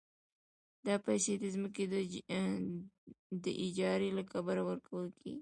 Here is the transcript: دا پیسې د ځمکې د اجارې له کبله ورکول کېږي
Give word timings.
دا 0.85 0.95
پیسې 1.05 1.33
د 1.37 1.43
ځمکې 1.55 1.83
د 3.43 3.45
اجارې 3.65 4.09
له 4.17 4.23
کبله 4.31 4.61
ورکول 4.69 5.07
کېږي 5.19 5.39